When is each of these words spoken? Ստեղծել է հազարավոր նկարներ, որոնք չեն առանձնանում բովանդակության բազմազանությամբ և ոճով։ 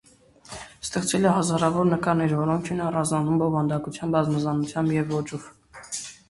Ստեղծել 0.85 1.27
է 1.27 1.33
հազարավոր 1.35 1.85
նկարներ, 1.89 2.33
որոնք 2.39 2.71
չեն 2.71 2.81
առանձնանում 2.87 3.37
բովանդակության 3.43 4.17
բազմազանությամբ 4.17 4.97
և 4.97 5.15
ոճով։ 5.19 5.47